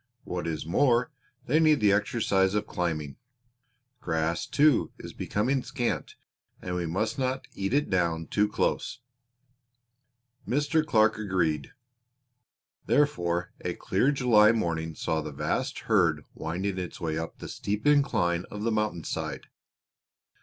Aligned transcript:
What 0.23 0.47
is 0.47 0.65
more, 0.65 1.11
they 1.45 1.59
need 1.59 1.79
the 1.79 1.91
exercise 1.91 2.55
of 2.55 2.65
climbing. 2.65 3.17
Grass, 3.99 4.47
too, 4.47 4.91
is 4.97 5.13
becoming 5.13 5.61
scant 5.61 6.15
and 6.59 6.73
we 6.73 6.87
must 6.87 7.19
not 7.19 7.47
eat 7.53 7.71
it 7.71 7.87
down 7.87 8.25
too 8.25 8.47
close." 8.47 9.01
Mr. 10.47 10.83
Clark 10.83 11.19
agreed. 11.19 11.73
Therefore 12.87 13.51
a 13.63 13.75
clear 13.75 14.11
July 14.11 14.51
morning 14.51 14.95
saw 14.95 15.21
the 15.21 15.31
vast 15.31 15.81
herd 15.81 16.25
winding 16.33 16.79
its 16.79 16.99
way 16.99 17.15
up 17.19 17.37
the 17.37 17.47
steep 17.47 17.85
incline 17.85 18.45
of 18.49 18.63
the 18.63 18.71
mountainside. 18.71 19.49